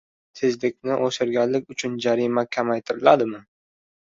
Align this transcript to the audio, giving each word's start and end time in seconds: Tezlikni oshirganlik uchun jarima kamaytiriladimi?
Tezlikni 0.37 0.95
oshirganlik 1.07 1.69
uchun 1.75 1.99
jarima 2.07 2.45
kamaytiriladimi? 2.59 3.43